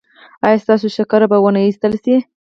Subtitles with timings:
[0.45, 2.15] ایا ستاسو شکر به و نه ویستل شي؟